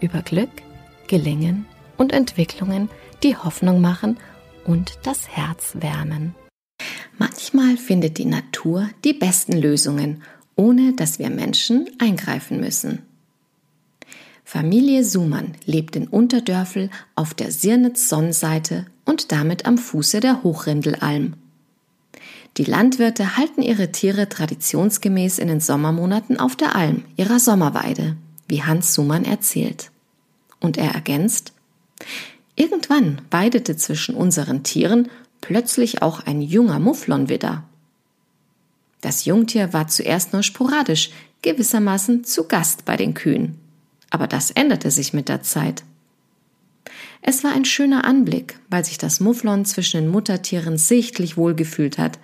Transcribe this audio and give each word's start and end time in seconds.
über 0.00 0.22
Glück, 0.22 0.50
Gelingen 1.06 1.66
und 1.96 2.12
Entwicklungen, 2.12 2.88
die 3.22 3.36
Hoffnung 3.36 3.80
machen 3.80 4.16
und 4.64 4.98
das 5.02 5.28
Herz 5.28 5.74
wärmen. 5.74 6.34
Manchmal 7.18 7.76
findet 7.76 8.18
die 8.18 8.24
Natur 8.24 8.88
die 9.04 9.12
besten 9.12 9.52
Lösungen, 9.52 10.22
ohne 10.56 10.94
dass 10.94 11.18
wir 11.18 11.30
Menschen 11.30 11.88
eingreifen 11.98 12.60
müssen. 12.60 13.02
Familie 14.44 15.04
Sumann 15.04 15.52
lebt 15.64 15.94
in 15.96 16.08
Unterdörfel 16.08 16.90
auf 17.14 17.34
der 17.34 17.52
Sirnitz-Sonnenseite 17.52 18.86
und 19.04 19.32
damit 19.32 19.64
am 19.66 19.78
Fuße 19.78 20.20
der 20.20 20.42
Hochrindelalm. 20.42 21.34
Die 22.56 22.64
Landwirte 22.64 23.36
halten 23.36 23.62
ihre 23.62 23.92
Tiere 23.92 24.28
traditionsgemäß 24.28 25.38
in 25.38 25.48
den 25.48 25.60
Sommermonaten 25.60 26.40
auf 26.40 26.56
der 26.56 26.74
Alm, 26.74 27.04
ihrer 27.16 27.38
Sommerweide, 27.38 28.16
wie 28.48 28.62
Hans 28.62 28.92
Sumann 28.92 29.24
erzählt. 29.24 29.89
Und 30.60 30.76
er 30.76 30.92
ergänzt, 30.92 31.52
Irgendwann 32.60 33.22
weidete 33.30 33.76
zwischen 33.76 34.14
unseren 34.14 34.62
Tieren 34.62 35.08
plötzlich 35.40 36.02
auch 36.02 36.26
ein 36.26 36.42
junger 36.42 36.78
Mufflonwidder. 36.78 37.64
Das 39.00 39.24
Jungtier 39.24 39.72
war 39.72 39.88
zuerst 39.88 40.34
nur 40.34 40.42
sporadisch, 40.42 41.10
gewissermaßen 41.40 42.24
zu 42.24 42.44
Gast 42.44 42.84
bei 42.84 42.98
den 42.98 43.14
Kühen. 43.14 43.58
Aber 44.10 44.26
das 44.26 44.50
änderte 44.50 44.90
sich 44.90 45.14
mit 45.14 45.30
der 45.30 45.42
Zeit. 45.42 45.84
Es 47.22 47.44
war 47.44 47.52
ein 47.52 47.64
schöner 47.64 48.04
Anblick, 48.04 48.58
weil 48.68 48.84
sich 48.84 48.98
das 48.98 49.20
Mufflon 49.20 49.64
zwischen 49.64 50.02
den 50.02 50.10
Muttertieren 50.10 50.76
sichtlich 50.76 51.38
wohlgefühlt 51.38 51.96
hat. 51.96 52.18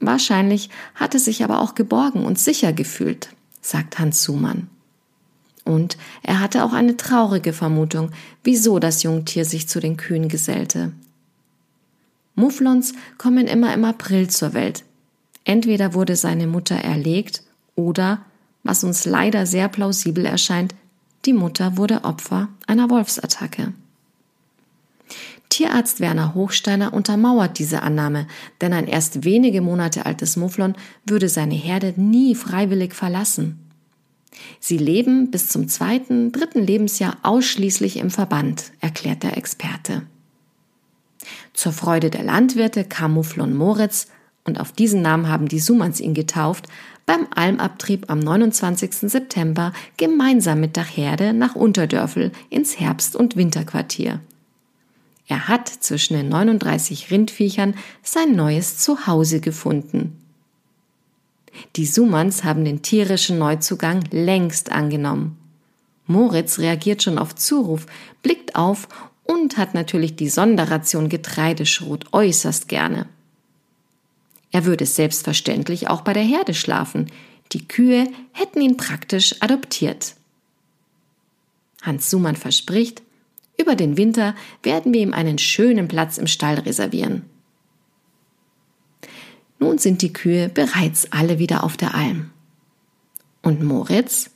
Wahrscheinlich 0.00 0.70
hatte 0.94 1.18
sich 1.18 1.44
aber 1.44 1.60
auch 1.60 1.74
geborgen 1.74 2.24
und 2.24 2.38
sicher 2.38 2.72
gefühlt, 2.72 3.28
sagt 3.60 3.98
Hans 3.98 4.22
Sumann. 4.22 4.68
Und 5.68 5.98
er 6.22 6.40
hatte 6.40 6.64
auch 6.64 6.72
eine 6.72 6.96
traurige 6.96 7.52
Vermutung, 7.52 8.10
wieso 8.42 8.78
das 8.78 9.02
Jungtier 9.02 9.44
sich 9.44 9.68
zu 9.68 9.80
den 9.80 9.98
Kühen 9.98 10.28
gesellte. 10.28 10.92
Mufflons 12.34 12.94
kommen 13.18 13.46
immer 13.46 13.74
im 13.74 13.84
April 13.84 14.30
zur 14.30 14.54
Welt. 14.54 14.84
Entweder 15.44 15.92
wurde 15.92 16.16
seine 16.16 16.46
Mutter 16.46 16.76
erlegt 16.76 17.42
oder, 17.74 18.22
was 18.62 18.82
uns 18.82 19.04
leider 19.04 19.44
sehr 19.44 19.68
plausibel 19.68 20.24
erscheint, 20.24 20.74
die 21.26 21.34
Mutter 21.34 21.76
wurde 21.76 22.04
Opfer 22.04 22.48
einer 22.66 22.88
Wolfsattacke. 22.88 23.74
Tierarzt 25.50 26.00
Werner 26.00 26.34
Hochsteiner 26.34 26.94
untermauert 26.94 27.58
diese 27.58 27.82
Annahme, 27.82 28.26
denn 28.62 28.72
ein 28.72 28.86
erst 28.86 29.24
wenige 29.24 29.60
Monate 29.60 30.06
altes 30.06 30.36
Mufflon 30.36 30.76
würde 31.04 31.28
seine 31.28 31.56
Herde 31.56 31.92
nie 31.96 32.34
freiwillig 32.34 32.94
verlassen. 32.94 33.67
Sie 34.60 34.78
leben 34.78 35.30
bis 35.30 35.48
zum 35.48 35.68
zweiten, 35.68 36.32
dritten 36.32 36.64
Lebensjahr 36.64 37.16
ausschließlich 37.22 37.96
im 37.96 38.10
Verband, 38.10 38.72
erklärt 38.80 39.22
der 39.22 39.36
Experte. 39.36 40.02
Zur 41.52 41.72
Freude 41.72 42.10
der 42.10 42.22
Landwirte 42.22 42.84
kam 42.84 43.14
Mufflon 43.14 43.54
Moritz, 43.54 44.08
und 44.44 44.60
auf 44.60 44.72
diesen 44.72 45.02
Namen 45.02 45.28
haben 45.28 45.46
die 45.46 45.60
Sumanns 45.60 46.00
ihn 46.00 46.14
getauft, 46.14 46.68
beim 47.04 47.26
Almabtrieb 47.34 48.10
am 48.10 48.18
29. 48.18 49.10
September 49.10 49.72
gemeinsam 49.96 50.60
mit 50.60 50.76
der 50.76 50.84
Herde 50.84 51.32
nach 51.32 51.54
Unterdörfel 51.54 52.32
ins 52.48 52.80
Herbst- 52.80 53.16
und 53.16 53.36
Winterquartier. 53.36 54.20
Er 55.26 55.48
hat 55.48 55.68
zwischen 55.68 56.14
den 56.14 56.28
39 56.28 57.10
Rindviechern 57.10 57.74
sein 58.02 58.34
neues 58.34 58.78
Zuhause 58.78 59.40
gefunden. 59.40 60.17
Die 61.76 61.86
Sumanns 61.86 62.44
haben 62.44 62.64
den 62.64 62.82
tierischen 62.82 63.38
Neuzugang 63.38 64.04
längst 64.10 64.72
angenommen. 64.72 65.38
Moritz 66.06 66.58
reagiert 66.58 67.02
schon 67.02 67.18
auf 67.18 67.34
Zuruf, 67.34 67.86
blickt 68.22 68.56
auf 68.56 68.88
und 69.24 69.58
hat 69.58 69.74
natürlich 69.74 70.16
die 70.16 70.28
Sonderration 70.28 71.08
Getreideschrot 71.08 72.12
äußerst 72.12 72.68
gerne. 72.68 73.06
Er 74.50 74.64
würde 74.64 74.86
selbstverständlich 74.86 75.88
auch 75.88 76.00
bei 76.00 76.14
der 76.14 76.22
Herde 76.22 76.54
schlafen. 76.54 77.10
Die 77.52 77.68
Kühe 77.68 78.06
hätten 78.32 78.60
ihn 78.62 78.78
praktisch 78.78 79.36
adoptiert. 79.40 80.14
Hans 81.82 82.08
Sumann 82.10 82.36
verspricht, 82.36 83.02
über 83.58 83.74
den 83.74 83.96
Winter 83.96 84.34
werden 84.62 84.92
wir 84.94 85.00
ihm 85.00 85.12
einen 85.12 85.38
schönen 85.38 85.88
Platz 85.88 86.16
im 86.16 86.26
Stall 86.26 86.60
reservieren. 86.60 87.24
Nun 89.58 89.78
sind 89.78 90.02
die 90.02 90.12
Kühe 90.12 90.48
bereits 90.48 91.12
alle 91.12 91.38
wieder 91.38 91.64
auf 91.64 91.76
der 91.76 91.94
Alm. 91.94 92.30
Und 93.42 93.62
Moritz? 93.62 94.30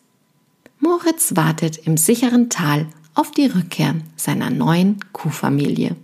Moritz 0.81 1.37
wartet 1.37 1.78
im 1.87 1.97
sicheren 1.97 2.50
Tal 2.50 2.87
auf 3.15 3.31
die 3.31 3.47
Rückkehr 3.47 3.94
seiner 4.16 4.50
neuen 4.50 4.99
Kuhfamilie. 5.12 5.97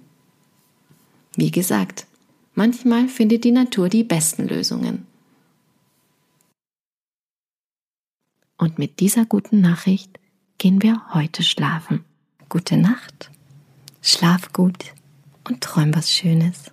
Wie 1.37 1.51
gesagt, 1.51 2.07
manchmal 2.55 3.09
findet 3.09 3.45
die 3.45 3.53
Natur 3.53 3.89
die 3.89 4.05
besten 4.05 4.47
Lösungen. 4.47 5.07
Und 8.57 8.79
mit 8.79 9.01
dieser 9.01 9.25
guten 9.25 9.61
Nachricht 9.61 10.19
gehen 10.59 10.83
wir 10.83 11.15
heute 11.15 11.43
schlafen. 11.43 12.05
Gute 12.49 12.77
Nacht, 12.77 13.31
schlaf 14.03 14.53
gut 14.53 14.93
und 15.45 15.61
träum 15.61 15.95
was 15.95 16.13
Schönes. 16.13 16.73